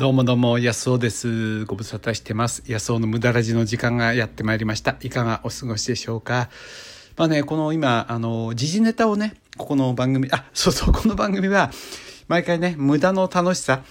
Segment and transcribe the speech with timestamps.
[0.00, 1.66] どうもどうも、安尾です。
[1.66, 2.62] ご無沙汰してます。
[2.66, 4.96] 安尾の無駄ラジの時間がやってまいりました。
[5.02, 6.48] いかがお過ごしでしょうか？
[7.18, 11.70] まあね、この今、あの、時事ネタをね、ここの番組、あ、そうそう、この番組は、
[12.28, 13.82] 毎回ね、無駄の楽しさ、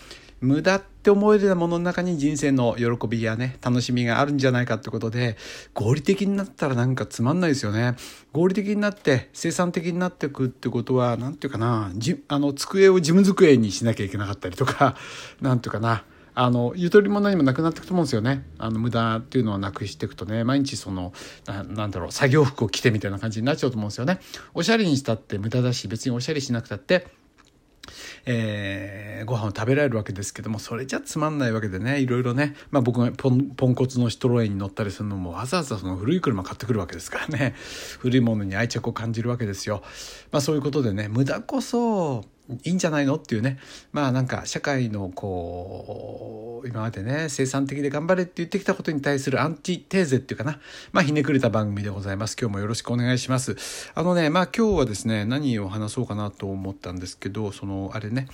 [0.42, 5.36] 無駄って思えるようなものの中に人生の喜びやね、楽しみがあるんじゃないかってことで、
[5.74, 7.98] 合理的になったらなんかつまんないですよね。
[8.32, 14.96] 合理的になって、生産的になっていくってことは、なんていうかな、じあの、机を事務机にしなきゃいけなかったりとか、
[15.42, 16.06] なんていうかな、
[16.42, 18.46] あの、ゆとりも何もなくなっていくと思うんですよね。
[18.60, 21.12] あの、無駄っていうのをなくしていくとね、毎日その、
[21.46, 24.22] ななんだろう、作業服を着てみたいな感じになっちゃうと思うんですよね。
[24.54, 27.08] おしゃれにしたって無駄だし、別におしゃれしなくたって、
[28.26, 37.56] えー、ご飯を食べられるわけですけどもそれじゃつまんないわけでねいろいろね、まあ、僕がポンポンコツのシトロエンに乗ったりするのもわざわざその古い車買ってくるわけですからね
[38.00, 39.82] 古いものに愛着を感じるわけですよ。
[40.32, 42.26] まあ、そういうことでね無駄こそ
[42.64, 43.16] いいんじゃないの？
[43.16, 43.60] っていうね。
[43.92, 50.60] まあなんか社会のこう今までね生産的で頑張れって言ってきたことに対するアンチテーゼっていうかな。
[50.92, 52.36] まあひねくれた番組でございます。
[52.40, 53.56] 今日もよろしくお願いします。
[53.94, 58.28] あのねまあ今日はですね何を話そうかなと思ったんですけどそのあれね。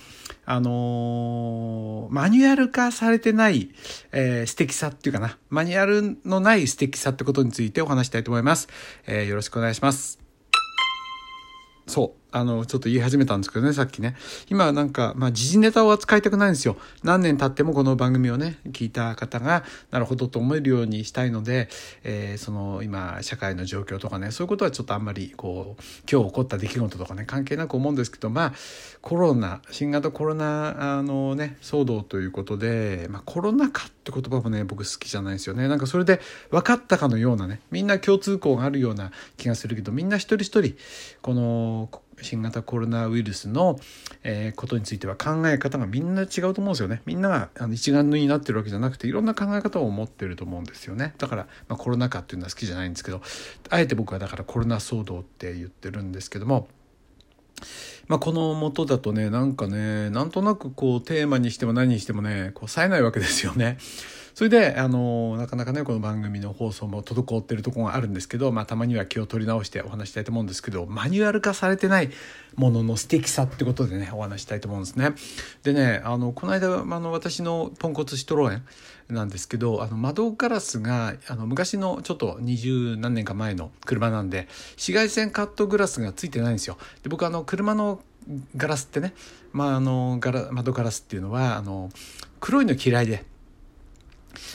[0.44, 3.70] あのーマニュアル化されてない、
[4.12, 5.36] えー素敵さっていうかな。
[5.50, 8.68] マニュアルのない素敵さってことについてお話したいと思います、
[9.06, 10.18] えーよろしくお願いします。
[11.86, 12.25] そう。
[12.32, 14.16] あの、ちょっと言い始めたんですけどね、さっきね。
[14.50, 16.76] 今なんか、まあ、時事ネタを扱いたくないんですよ。
[17.02, 21.68] 何年経ってもこの番組をね、聞いた方が、なるほどと思えるようにしたいので、
[22.04, 28.52] えーその、今、社会の状況とかね、そういうことはちょっとあんまり、こう、今日起こった出来事とかね、関係なく思うんですけど、まあ、
[29.00, 35.68] コロナ、新型コロナ、あのね、騒動ということで、まあ、コロナ禍って言葉もね、僕好きじゃないですよね。
[35.68, 40.76] なんかそれで分かったかのようなね、みんな共通項があるような気がするけど、みんな一人一人、
[41.22, 41.88] この、
[42.22, 43.78] 新型コロナウイルスの、
[44.22, 47.02] えことについては考え方がみんな違うと思うんですよね。
[47.06, 51.14] みんながあの一丸になってるわけじゃなくていろんな考え方を持ってると思うんですよね。
[51.18, 53.20] だから、まあ、コロナ禍っていうのは好きじゃないんですけど
[53.70, 56.68] あえて僕はだからコロナ騒動って言ってるんですけども。
[58.06, 63.78] まあ、この元だとねなんかねなんとなくこうテーマにしても何にしてもねこう冴えないわけですよね。
[64.36, 72.10] それであのなかなかねこの番組の放送も滞ってるとこがあるんですけど、まあ、たまには気を取り直してお話したいと思うんですけどマニュアル化されてない
[72.54, 75.14] ものの素敵さってことでねお話したいと思うんですね。
[75.62, 78.64] でねあのこの間あの私のポンコツシトロエン
[79.08, 86.76] なんですけどあの窓ガラスがあの昔のちょっと二十何年か前の車なんで紫外線カットグラスがついてないんですよ。
[87.02, 88.02] で僕あの車の
[88.54, 89.14] ガラスってね、
[89.54, 91.88] まあ、あのガラ窓ガラスっていうのはあの
[92.38, 93.24] 黒いの嫌いで。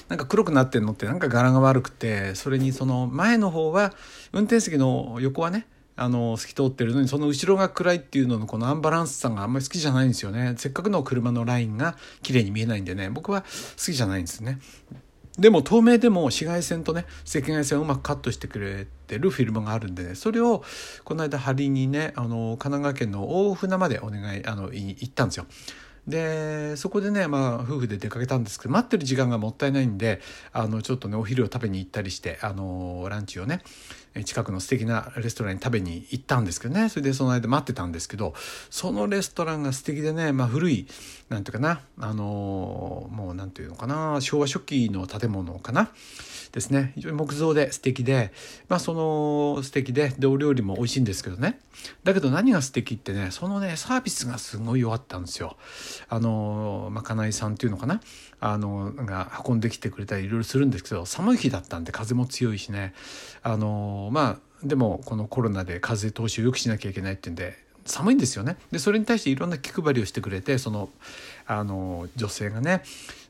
[0.09, 3.93] なんか黒くなってんのってなんか柄が悪くてそれにその前の方は
[4.33, 10.55] 運転席の横はねあの透き通ってるのにその後ろが暗いっていうののこのアンバランスさがあんまり好きじゃないんですよね。
[10.57, 13.47] せっかくの車のラインが綺麗に見えないんでね僕は好
[13.77, 14.59] きじゃないんですね。
[15.37, 20.63] でも透明でも紫外線とね赤外線をうまくカットしてくれてるフィルムがあるんでねそれを
[21.05, 25.45] この間針にねあの神奈川県の大船までお願いあの行ったんですよ。
[26.07, 30.19] でそこでね、まあ、夫婦で出かけたんですけど待ってる時間がもったいないんで
[30.51, 33.61] あのちょっとねお昼を食べに行ったりしてあのランチをね
[34.25, 36.89] 近くの素敵なレストランに食べに行ったんですけどね。
[36.89, 38.33] それでその間待ってたんですけど
[38.69, 40.85] そのレストランが素敵でね、まあ、古い
[41.29, 45.91] なんていうかなあのもうなんていうのかな昭和初期の建物かな。
[46.51, 46.91] ですね。
[46.95, 48.31] 非常に木造で素敵で
[48.67, 51.59] まあその素敵ででお料理も美味しいんですけどね。
[52.03, 55.57] だけど何が素敵ってねそのねサービスがすごい良かったんですよ。
[56.09, 58.01] あのまかないさんっていうのかな。
[58.39, 62.93] あのが運んできてくれたりいろいろするんですけど寒い日だったんで風も強いしね。
[63.43, 68.57] あのまあでもこのコロナで風通しを良くしなきゃいけないっていうんで寒いんですよね。
[68.71, 70.89] でそれに対していろんな気配りをしてくれてその
[71.45, 72.83] あの女性がね。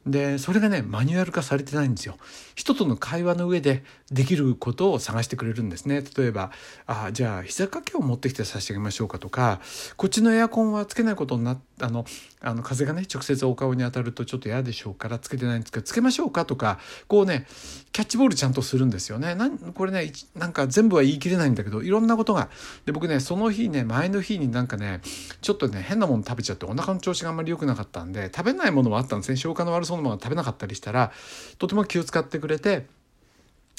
[0.05, 2.17] でそれがねマニュアル化されてないんですよ。
[2.55, 6.03] 人との会話の上でできることを探してくれるんですね。
[6.17, 6.51] 例えば
[6.87, 9.61] あじゃあ膝掛けを持ってきて差し上げましょうかとか
[9.97, 12.05] こっちのエアコンはつけないことになっあの
[12.41, 17.45] あの風がね直接お顔に当たるとちょっと嫌でしょうからつけてないんですけどつけましょうかとかこうね
[17.91, 19.35] キャッチボールちゃんとするんですよね。
[19.35, 22.49] なんこれねなんか全部は言い切れないんだけどいろんなことが。
[22.85, 25.01] で僕ねその日ね前の日になんかね
[25.41, 29.37] ちょっとね変なもの食べちゃってお腹の調子があんまり良くなかったんで食べないものもあったんですね。
[29.37, 31.11] 消化の悪そうなものが食べなかったりしたら
[31.57, 32.85] とても気を使ってくれて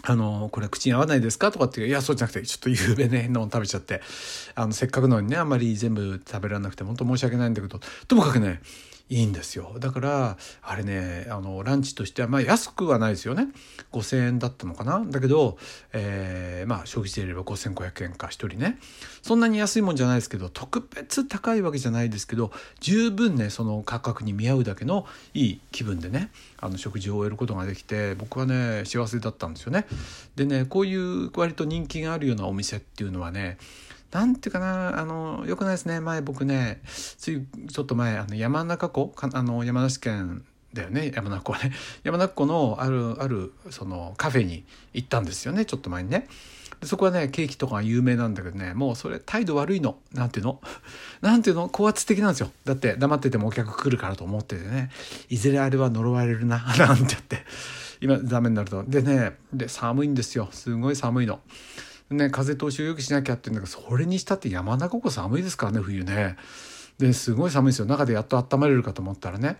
[0.04, 1.52] あの、これ口に合わないですか？
[1.52, 4.02] とかっていう、いや、そうじゃなくて、ちょっと夕べね、変なもの食べちゃって、
[4.56, 7.78] あの、せっかくのにね、あんまり全部食べられなくて、本当申し訳ないんだけど、
[8.08, 8.60] ともかくね、
[9.08, 9.76] いいんですよ。
[9.78, 13.48] だからあれねあのランチとしてはまあ安くはないですよね。
[13.92, 15.04] 5,000円だったのかな。
[15.06, 15.58] だけど、
[15.92, 18.78] えー、まあ消費税入れば5,500円か1人ね。
[19.22, 29.86] そんなに安いもんじゃないですけど特別高いわけじゃないですけど十分ねその価格に見合うだけのいい気分でねあの食事を終えることができて僕はね幸せだったんですよね。
[30.36, 33.58] でねこういう割と人気があるようなお店っていうのはね
[34.12, 35.98] なんていうかな、あの、よくないですね。
[36.00, 39.08] 前僕ね、ついちょっと前、あの山中湖？
[39.08, 40.44] か、あの山梨県
[40.74, 41.72] だよね、山中湖ね。
[42.04, 46.28] 山中湖のある、ある、そのカフェに行ったんですよね、ちょっと前にね。
[46.80, 49.96] でそこはね、ケーキとかが有名なんだけどね、もうそれ態度悪いの。
[50.12, 50.60] なんていうの？
[51.22, 51.70] なんていうの？
[51.70, 52.50] 高圧的なんですよ。
[52.66, 54.90] だって黙っててもお客来るからと思っててね、
[55.30, 57.46] いずれあれは呪われるな、 なんて言って。
[58.02, 58.82] 今ダメになると。
[58.82, 60.48] でね、で、寒いんですよ。
[60.50, 61.40] すごい寒いの。
[62.12, 66.36] ね、風通しを良くしなきゃって言うんだけどそれにしたって山中湖寒いですからね冬ね。
[66.98, 67.86] ですごい寒いですよ。
[67.86, 69.56] 中でやっと温まれるかと思ったらね。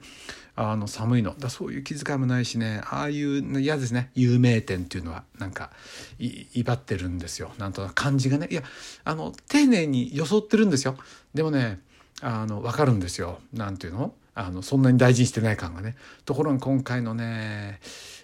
[0.54, 1.34] あの寒いの。
[1.37, 2.82] だそういう気遣いもないしね。
[2.84, 4.10] ああいう嫌ですね。
[4.14, 5.70] 有名店っていうのはなんか
[6.19, 7.52] 威張ってるんですよ。
[7.58, 8.49] なんとなく感じがね。
[8.50, 8.62] いや
[9.05, 10.96] あの丁寧に装ってるんですよ。
[11.32, 11.81] でもね
[12.20, 13.40] あの分かるんですよ。
[13.55, 14.14] なんていうの？
[14.34, 15.96] あのそんなに大事にしてない感がね。
[16.26, 17.81] ところが今回のね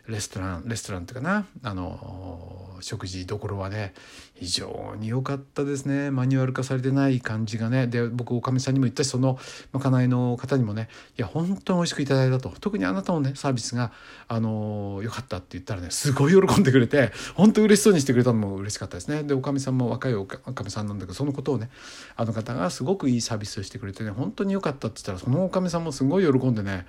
[0.09, 1.47] レストランレストランっていうかな。
[1.63, 3.93] あの食事どころはね
[4.35, 6.11] 非常に良かったですね。
[6.11, 7.87] マニュアル化されてない感じがね。
[7.87, 9.39] で僕おかみさんにも言ったしその
[9.73, 10.89] まかないの方にもね
[11.19, 12.53] いや本当に美味しくいただいたと。
[12.61, 13.93] 特にあなたのねサービスが
[14.29, 19.25] あの良かったって言ったらねすごい喜んでくれて本当嬉しそうにしてくれたのも嬉しかったですね。
[19.25, 21.69] でおかみさんも若いおかみさんなんだけどそのことをね
[22.17, 26.87] あの方がすごくいいサービスをしてくれてね本当に良かったって言ったらそのおかみさんもすごい喜んでね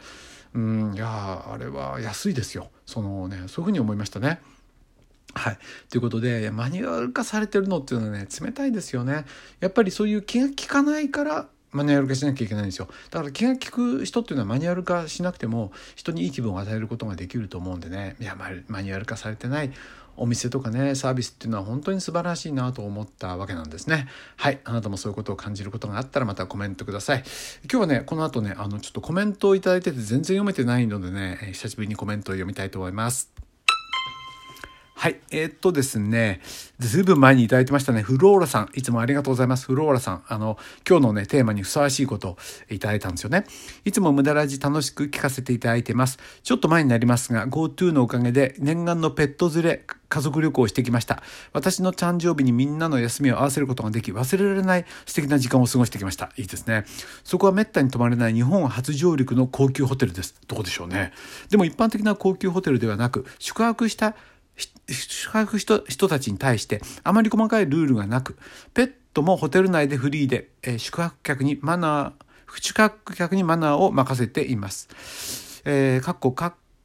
[0.53, 2.69] うんいやあれは安いですよ。
[2.89, 4.41] そのねそういうふうに思いましたね。
[5.35, 5.57] はい。
[5.89, 9.25] ということで、マニュアル化されてるのっていうのはね、冷たいですよね。
[9.59, 12.87] やっぱりそういう気が利かないからマニュアル化しなきゃいけないんですよ。
[13.11, 19.71] だから気が利く人っていうのはマニュアル化しなくても人にいい気分を与えることができると思うんでね、いや、マニュアル化されてない
[20.19, 24.07] お店とかねサービスっていうのは本当に素晴らしいなと思ったわけなんですね。
[24.35, 27.23] はいあなたもそういうことを感じることがあったらまたコメントください。
[27.71, 33.48] 今日はねこの後ねあのちょっとコメントを頂いてて全然読めてないのでね久しぶりにコメントを読みたいと思います。
[34.99, 35.21] はい。
[35.31, 36.41] えー、っとですね、
[36.77, 38.01] ずいぶん前にいただいてましたね。
[38.01, 38.69] フローラさん。
[38.73, 39.67] いつもありがとうございます。
[39.67, 40.23] フローラさん。
[40.27, 42.37] あの、今日のね、テーマにふさわしいことを
[42.69, 43.45] いただいたんですよね。
[43.85, 46.19] いつも無駄ラジ楽しく聞かせていただいてます。
[46.43, 51.23] ちょっと前になりますが、GoTo のおかげで念願のペット連れ家族旅行をしてきました。
[51.53, 56.29] 私の誕生日にみんなの休みを合わせることができ、忘れられない素敵な時間を過ごしてきました。
[56.35, 56.83] いいですね。
[57.23, 60.35] そこは滅多に泊まれない日本初上陸の高級ホテルです。
[60.49, 61.13] どうでしょうね。
[61.49, 64.13] でも一般的な高級ホテルではなく、宿泊した
[64.87, 68.37] 宿泊人たちに対してあまり細かいルールがなく、
[68.73, 75.61] ペットもホテル内でフリーで、えー、宿泊客にマナー、宿泊客にマナーを任せています。
[75.65, 76.31] えー、かっこ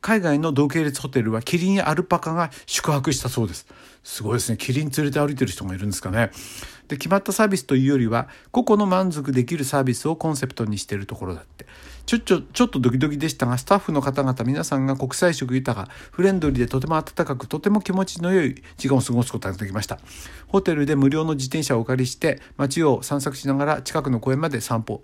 [0.04, 3.66] 海外の同系列ホテルはキリンやアルパカが宿泊したそうです。
[4.02, 4.58] すごいですね。
[4.58, 6.30] キリン連れて歩いてる人がいるんですかね。
[6.88, 11.64] で、決まったサービスというよりは、個々の満足できるサービスをコンセプトにしているところだって。
[12.04, 19.98] ちょちょちょっとドキドキでしたがスタッフの方々皆さんが国際色豊かフレンドリーでとても温かくとても気持ちの良い時間を過ごすことができました
[20.48, 25.00] ホテルで無料の自転車をお借りして街を散策しながら近くの公園まで散歩、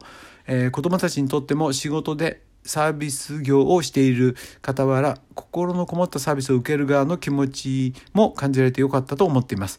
[0.47, 9.79] えー、子どもたちにとっても仕事でサービス業をしている傍ら心のこもったサービスを受ける側の気持ちも感じられてよかったと思っています。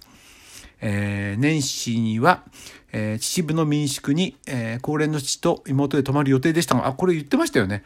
[0.81, 2.43] えー、年始には、
[2.91, 7.83] えー、秩父の民宿に、えー、高齢の父と妹で泊まる予定でしたが、あ、これ言ってましたよね。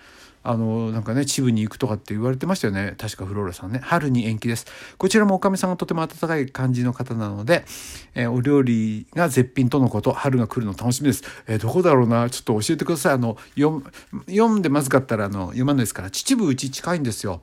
[0.48, 2.94] あの、なんかね、秩父に行くとかって言われてましたよね。
[3.00, 3.80] 確かフローラさんね。
[3.84, 4.68] 春に延期です。
[5.00, 7.66] こちらもおかみさんがとても温かい感じの方なので、
[8.14, 11.24] えー、お料理が絶品とのこと、春が来るの楽しみです。
[11.48, 13.14] えー、どこだろうなちょっと教えてください。
[13.14, 13.84] あの、読
[14.30, 17.42] 読んでまずかったら、あの、読まないですから、秩父うち近いんですよ。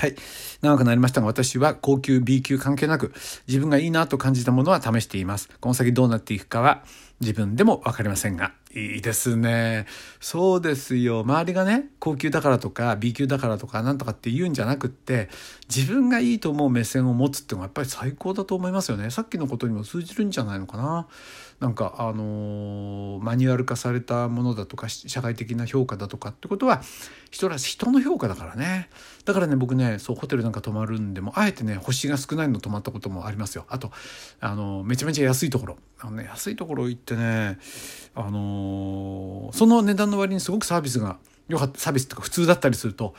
[0.00, 0.14] はい。
[0.62, 3.12] 長くなりましたが、私は高級 B 級関係なく、
[3.48, 5.48] 自分がいいなと感じたものは試しています。
[5.58, 6.84] この先どうなっていくかは、
[7.20, 8.52] 自分でもわかりませんが。
[8.74, 9.86] いいですね。
[10.20, 11.20] そうですよ。
[11.20, 15.28] 周りがね、高級だからとか、B 級だからとか、なんとかって言うんじゃなくって、
[15.74, 19.10] 自分がいいと思う目線を持つっていうのがやっぱり最高だと思いますよね。
[19.10, 21.08] さっきのことにも通じるんじゃないのかな。
[21.60, 26.82] なんかあのマニュアル化されたものだとか社会的な評価だとかってことは
[27.32, 28.88] 人ら人の評価だからね
[29.24, 33.90] だからね僕ねそうホテルなんか泊まるんでもあえてね星が少ないの泊まったこともありますよあと
[34.40, 37.58] あのめちゃめちゃ安いところあの、ね、安いところ行ってね
[38.14, 43.14] あのその値段の割にすごくサービスがよかったサービスとか普通だったりすると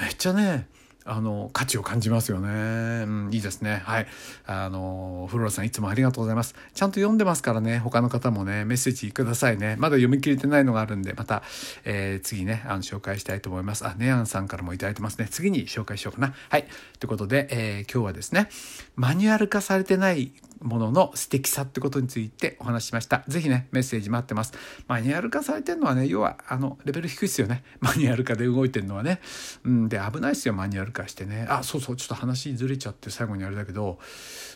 [0.00, 0.68] めっちゃね
[1.08, 3.80] あの価値を感じますよね、うん、いいですね。
[3.84, 4.06] はい。
[4.44, 6.56] あのフローラさんいつもありがとうございます。
[6.74, 9.76] ちゃんと読んでますからね他の方もねメッセージくださいね。
[9.78, 11.44] まだ読み切れてないのがあるんでまた、
[11.84, 13.86] えー、次ねあの紹介したいと思います。
[13.86, 15.28] あネアンさんからも頂いてますね。
[15.30, 16.34] 次に紹介しようかな。
[16.50, 16.66] はい。
[16.98, 18.48] ということで、えー、今日はですね
[18.96, 23.24] マニュアル化されてないものの素敵さってことについてお話しました。
[23.28, 24.54] 是非ね、メッセージ待ってます。
[24.88, 27.62] マニュアル化されてるのはね、要は、あの、レベル低いですよね。
[27.80, 29.20] マニュアル化で動いてるのはね。
[29.64, 31.46] うん、で、危ないですよ、マニュアル化してね。
[31.48, 33.98] あ、そうそう、ちょっと話ずれちゃって最後にあれだけど、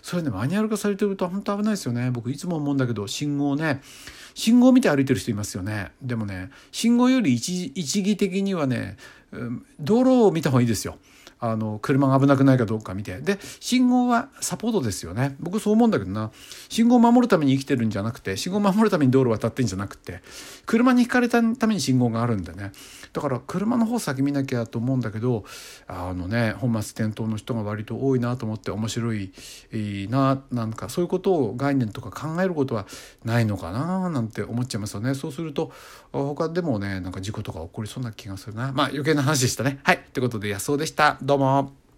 [0.03, 2.11] それね、マニュアル化されてると本当危ないですよね。
[2.11, 3.81] 僕いつも思うんだけど、信号ね、
[4.35, 5.93] 信号見て歩いてる人いますよね。
[6.03, 8.97] でもね、信号より一一義的にはね、
[9.79, 10.99] 道路を見た方がいいですよ。
[11.41, 13.19] あの車が危なくないかどうか見て。
[13.21, 15.37] で信号はサポートですよね。
[15.41, 16.31] 僕そう思うんだけどな。
[16.69, 20.21] 信号を守るために生きてるんじゃなくて信号を守るために道路を渡ってんじゃなくて
[20.67, 22.73] 車にひかれたために信号があるんでね。
[23.13, 25.45] だから車の方先見なきゃと思うんだけど
[25.89, 29.33] あのね本末転倒の人が割と多いなと思って面白い
[30.09, 32.87] ななんかそういうことを概念とか考えることは
[33.25, 35.15] ないのかななんて思っちゃいますよね。
[35.15, 35.73] そうすると
[36.13, 38.73] 他でもねなんか事故とか起こりそうな気がするな。
[38.73, 39.81] まあ余計な話でしたね。
[39.83, 39.99] はい。
[40.13, 41.19] ということで安尾でした。
[41.23, 41.90] どうも。